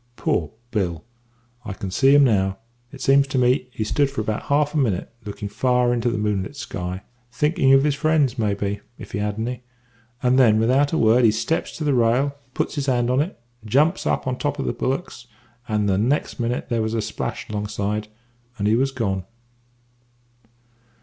[0.15, 1.03] "Poor Bill
[1.63, 2.57] I can see him now,
[2.91, 6.09] it seems to me he stood for about half a minute looking far away into
[6.09, 9.61] the moonlit sky, thinking of his friends, maybe, if he had any;
[10.23, 13.39] and then, without a word, he steps to the rail, puts his hands upon it,
[13.63, 15.27] jumps up on to the top of the bulwarks,
[15.67, 18.07] and next minute there was a splash alongside,
[18.57, 19.23] and he was gone.